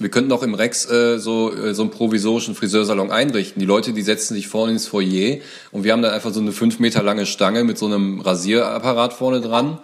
[0.00, 3.60] wir könnten auch im Rex äh, so, äh, so einen provisorischen Friseursalon einrichten.
[3.60, 5.38] Die Leute, die setzen sich vorne ins Foyer
[5.72, 9.12] und wir haben dann einfach so eine fünf Meter lange Stange mit so einem Rasierapparat
[9.12, 9.78] vorne dran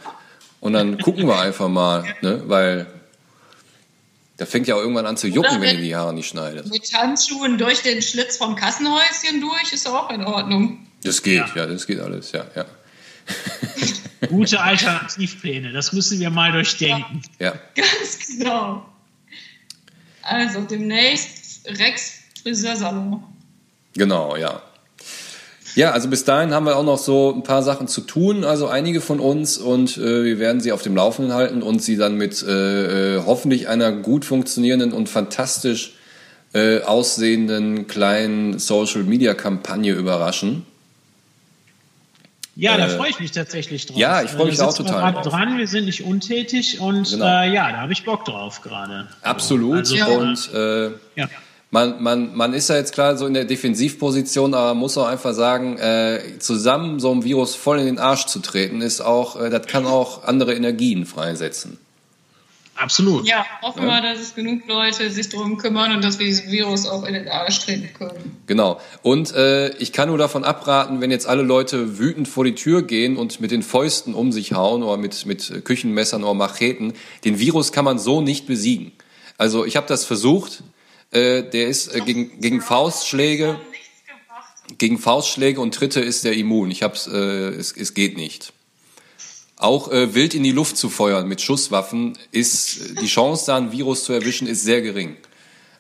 [0.61, 2.43] und dann gucken wir einfach mal, ne?
[2.47, 2.87] weil
[4.39, 6.67] da fängt ja auch irgendwann an zu jucken, wenn ihr die Haare nicht schneidet.
[6.67, 10.87] Mit Handschuhen durch den Schlitz vom Kassenhäuschen durch ist auch in Ordnung.
[11.05, 12.65] Das geht, ja, ja das geht alles, ja, ja.
[14.29, 17.23] Gute Alternativpläne, das müssen wir mal durchdenken.
[17.39, 17.53] Ja.
[17.75, 18.87] Ganz genau.
[20.29, 23.23] Also demnächst Rex Friseursalon.
[23.95, 24.63] Genau, ja.
[25.75, 28.67] Ja, also bis dahin haben wir auch noch so ein paar Sachen zu tun, also
[28.67, 32.17] einige von uns und äh, wir werden sie auf dem Laufenden halten und sie dann
[32.17, 35.95] mit äh, äh hoffentlich einer gut funktionierenden und fantastisch
[36.55, 40.66] äh, aussehenden kleinen Social Media Kampagne überraschen.
[42.59, 43.99] Ja, da äh, freue ich mich tatsächlich drauf.
[43.99, 45.15] Ja, ich freue mich auch total.
[45.15, 47.43] Wir dran, wir sind nicht untätig und genau.
[47.43, 49.09] äh, ja, da habe ich Bock drauf gerade.
[49.21, 49.79] Absolut.
[49.79, 50.07] Also, ja.
[50.07, 51.29] Und äh, ja.
[51.71, 55.07] man, man, man ist ja jetzt klar so in der Defensivposition, aber man muss auch
[55.07, 59.39] einfach sagen, äh, zusammen so einem Virus voll in den Arsch zu treten, ist auch,
[59.39, 61.79] äh, das kann auch andere Energien freisetzen.
[62.77, 63.27] Absolut.
[63.27, 64.01] Ja, hoffen wir, ja.
[64.01, 67.29] dass es genug Leute sich darum kümmern und dass wir dieses Virus auch in den
[67.29, 68.37] Arsch treten können.
[68.47, 68.81] Genau.
[69.03, 72.83] Und äh, ich kann nur davon abraten, wenn jetzt alle Leute wütend vor die Tür
[72.83, 76.93] gehen und mit den Fäusten um sich hauen oder mit, mit Küchenmessern oder Macheten,
[77.25, 78.93] den Virus kann man so nicht besiegen.
[79.39, 80.63] Also ich habe das versucht.
[81.11, 83.59] Äh, der ist äh, gegen, gegen Faustschläge,
[84.79, 86.71] gegen Faustschläge und Tritte ist der immun.
[86.71, 88.53] Ich hab's, äh, es, es geht nicht.
[89.59, 93.73] Auch äh, wild in die Luft zu feuern mit Schusswaffen ist die Chance, da ein
[93.73, 95.17] Virus zu erwischen, ist sehr gering.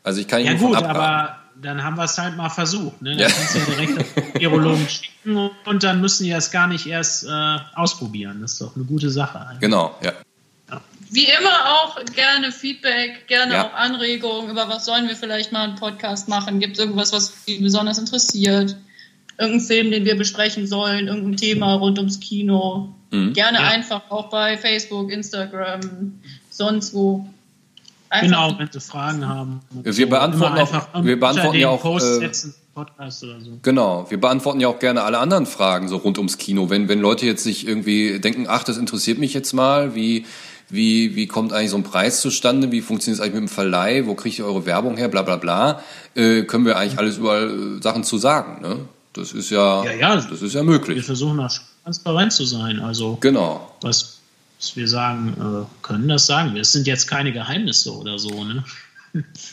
[0.02, 3.02] Also ich kann ja gut, aber dann haben wir es halt mal versucht.
[3.02, 3.10] Ne?
[3.10, 3.28] Dann ja.
[3.28, 7.24] kannst du ja direkt auf Virologen schicken und dann müssen die das gar nicht erst
[7.24, 8.40] äh, ausprobieren.
[8.40, 9.40] Das ist doch eine gute Sache.
[9.40, 9.60] Eigentlich.
[9.60, 10.12] Genau, ja.
[11.10, 13.66] Wie immer auch gerne Feedback, gerne ja.
[13.66, 16.58] auch Anregungen, über was sollen wir vielleicht mal einen Podcast machen?
[16.58, 18.76] Gibt es irgendwas, was Sie besonders interessiert?
[19.38, 22.94] Irgendein Film, den wir besprechen sollen, irgendein Thema rund ums Kino?
[23.10, 23.32] Mhm.
[23.32, 23.68] Gerne ja.
[23.68, 25.80] einfach auch bei Facebook, Instagram,
[26.50, 27.26] sonst wo.
[28.08, 29.60] Einfach genau, wenn Sie Fragen haben.
[29.70, 31.82] Wir beantworten, auch, wir beantworten ja auch.
[31.82, 32.30] Post äh,
[32.76, 33.52] Podcast oder so.
[33.62, 36.68] Genau, wir beantworten ja auch gerne alle anderen Fragen so rund ums Kino.
[36.68, 40.26] Wenn, wenn Leute jetzt sich irgendwie denken, ach, das interessiert mich jetzt mal, wie,
[40.68, 44.06] wie, wie kommt eigentlich so ein Preis zustande, wie funktioniert es eigentlich mit dem Verleih,
[44.06, 45.80] wo kriegt ihr eure Werbung her, bla bla bla,
[46.14, 48.60] äh, können wir eigentlich alles überall äh, Sachen zu sagen.
[48.60, 48.76] Ne?
[49.16, 50.96] Das ist ja, ja, ja, das ist ja möglich.
[50.96, 52.80] Wir versuchen das transparent zu sein.
[52.80, 53.74] Also genau.
[53.80, 54.20] was,
[54.58, 56.60] was wir sagen äh, können, das sagen wir.
[56.60, 58.44] Es sind jetzt keine Geheimnisse oder so.
[58.44, 58.64] Ne?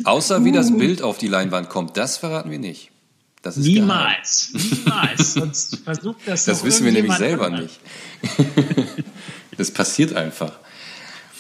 [0.04, 0.78] Außer wie das uh.
[0.78, 2.90] Bild auf die Leinwand kommt, das verraten wir nicht.
[3.42, 4.70] Das ist niemals, geheim.
[4.86, 5.34] niemals.
[5.34, 6.46] Sonst versucht das.
[6.46, 7.66] Das wissen wir nämlich selber anderen.
[7.66, 7.80] nicht.
[9.58, 10.54] das passiert einfach.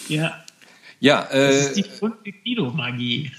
[0.07, 0.43] Ja.
[0.99, 1.23] Ja.
[1.31, 1.89] Äh, das ist
[2.25, 3.31] die Kilo-Magie.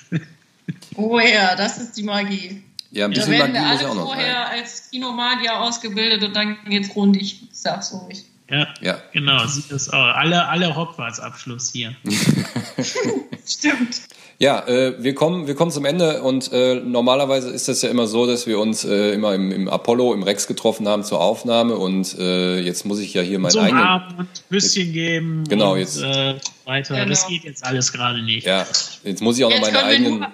[0.95, 2.63] Oh ja, das ist die Magie.
[2.95, 4.61] Ja, ein bisschen ja, Magie muss ja auch noch vorher sein.
[4.61, 8.25] als Kinomagier ausgebildet und dann geht's rund, ich sag's ruhig.
[8.49, 9.95] Ja, ja, genau, sieht das auch.
[9.95, 11.97] Alle, alle Hogwarts-Abschluss hier.
[13.47, 14.03] Stimmt.
[14.39, 18.07] Ja, äh, wir, kommen, wir kommen zum Ende und äh, normalerweise ist das ja immer
[18.07, 21.77] so, dass wir uns äh, immer im, im Apollo, im Rex getroffen haben zur Aufnahme
[21.77, 23.83] und äh, jetzt muss ich ja hier meinen Zum eigenen...
[23.83, 26.95] Arm und Küsschen geben genau, und jetzt, äh, weiter.
[26.95, 27.09] Genau.
[27.09, 28.47] Das geht jetzt alles gerade nicht.
[28.47, 28.67] Ja,
[29.05, 30.27] jetzt muss ich auch jetzt noch meine eigenen...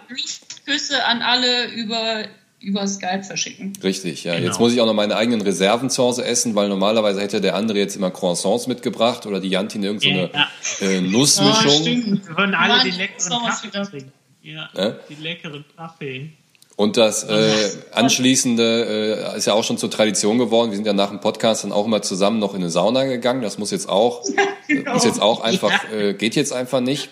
[0.67, 2.25] Küsse an alle über
[2.61, 3.73] über Skype verschicken.
[3.83, 4.35] Richtig, ja.
[4.35, 4.47] Genau.
[4.47, 7.57] Jetzt muss ich auch noch meine eigenen Reserven zu Hause essen, weil normalerweise hätte der
[7.57, 10.31] andere jetzt immer Croissants mitgebracht oder die Jantin irgendeine
[10.63, 10.91] so ja.
[10.91, 11.73] äh, Nussmischung.
[11.73, 12.29] Oh, stimmt.
[12.29, 14.13] Wir würden alle die leckeren Kaffee trinken.
[14.43, 16.31] Ja, ja, die leckeren Kaffee.
[16.77, 17.53] Und das äh,
[17.93, 20.71] anschließende äh, ist ja auch schon zur Tradition geworden.
[20.71, 23.43] Wir sind ja nach dem Podcast dann auch immer zusammen noch in eine Sauna gegangen.
[23.43, 24.25] Das muss jetzt auch,
[24.67, 24.97] genau.
[24.97, 25.99] ist jetzt auch einfach, ja.
[25.99, 27.11] äh, geht jetzt einfach nicht.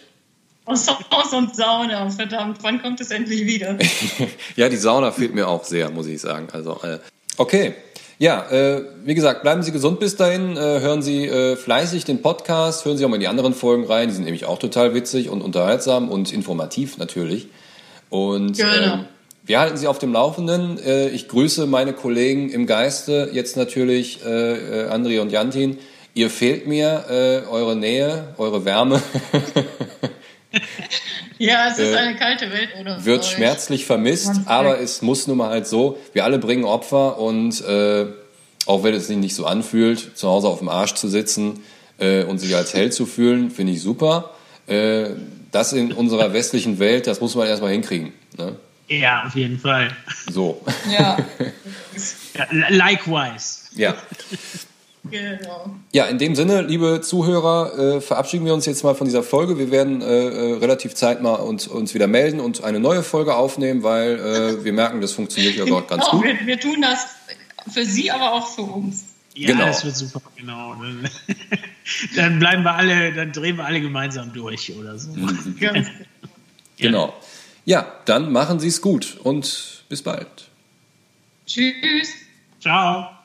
[0.68, 3.78] Haus und Sauna, verdammt, wann kommt es endlich wieder?
[4.57, 6.48] ja, die Sauna fehlt mir auch sehr, muss ich sagen.
[6.52, 6.98] Also, äh,
[7.38, 7.74] okay.
[8.20, 12.20] Ja, äh, wie gesagt, bleiben Sie gesund bis dahin, äh, hören Sie äh, fleißig den
[12.20, 14.92] Podcast, hören Sie auch mal in die anderen Folgen rein, die sind nämlich auch total
[14.92, 17.46] witzig und unterhaltsam und informativ natürlich.
[18.11, 18.94] Und genau.
[18.94, 19.04] ähm,
[19.44, 20.78] wir halten Sie auf dem Laufenden.
[20.85, 25.78] Äh, ich grüße meine Kollegen im Geiste, jetzt natürlich äh, äh, André und Jantin.
[26.14, 27.04] Ihr fehlt mir,
[27.48, 29.00] eure Nähe, eure Wärme.
[31.39, 33.31] Ja, es ist äh, eine kalte Welt ohne Wird euch.
[33.31, 38.07] schmerzlich vermisst, aber es muss nun mal halt so, wir alle bringen Opfer und äh,
[38.67, 41.61] auch wenn es sich nicht so anfühlt, zu Hause auf dem Arsch zu sitzen
[41.99, 44.35] äh, und sich als Held zu fühlen, finde ich super.
[44.67, 45.11] Äh,
[45.53, 48.13] das in unserer westlichen Welt, das muss man erstmal hinkriegen.
[48.37, 48.57] Ne?
[48.89, 49.95] Ja, auf jeden Fall.
[50.31, 50.61] So.
[50.91, 51.19] Ja.
[52.35, 53.69] ja likewise.
[53.77, 53.95] Ja.
[55.11, 55.71] Genau.
[55.92, 59.59] Ja, in dem Sinne, liebe Zuhörer, äh, verabschieden wir uns jetzt mal von dieser Folge.
[59.59, 63.83] Wir werden äh, äh relativ zeitnah uns, uns wieder melden und eine neue Folge aufnehmen,
[63.83, 66.25] weil äh, wir merken, das funktioniert ja dort ganz genau, gut.
[66.25, 67.07] Wir, wir, tun das
[67.73, 69.05] für Sie, aber auch für uns.
[69.35, 69.66] Ja, genau.
[69.66, 70.75] das wird super, genau.
[72.16, 75.11] dann bleiben wir alle, dann drehen wir alle gemeinsam durch oder so.
[75.12, 75.57] Mhm.
[76.77, 77.14] genau.
[77.64, 80.49] Ja, dann machen Sie es gut und bis bald.
[81.47, 82.12] Tschüss.
[82.61, 83.17] Ciao.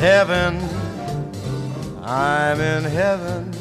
[0.00, 0.62] Heaven,
[2.04, 3.52] I'm in heaven,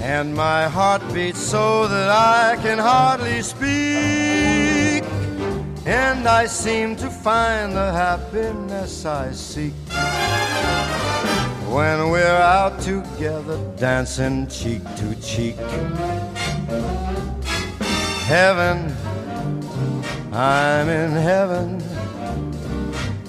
[0.00, 5.02] and my heart beats so that I can hardly speak.
[5.84, 9.74] And I seem to find the happiness I seek
[11.68, 15.56] when we're out together dancing cheek to cheek.
[18.28, 18.94] Heaven,
[20.32, 21.80] I'm in heaven,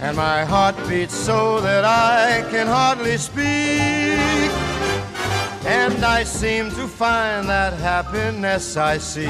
[0.00, 4.52] and my heart beats so that I can hardly speak.
[5.66, 9.28] And I seem to find that happiness I seek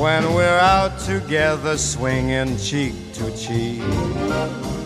[0.00, 4.81] when we're out together swinging cheek to cheek.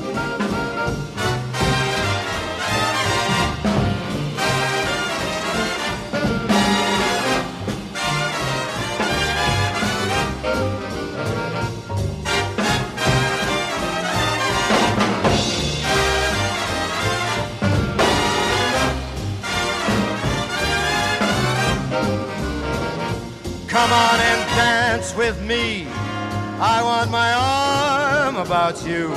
[28.47, 29.09] About you.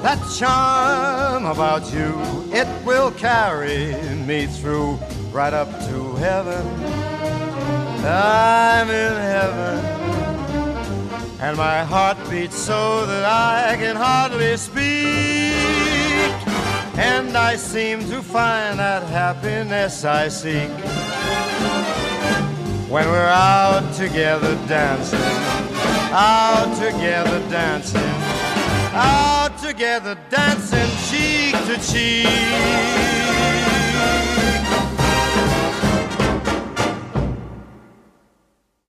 [0.00, 2.10] That charm about you,
[2.50, 3.94] it will carry
[4.26, 4.98] me through
[5.30, 6.66] right up to heaven.
[8.04, 9.78] I'm in heaven.
[11.40, 15.52] And my heart beats so that I can hardly speak.
[16.98, 20.70] And I seem to find that happiness I seek
[22.92, 25.18] when we're out together dancing,
[26.12, 28.11] out together dancing,
[28.94, 33.71] out together dancing cheek to cheek.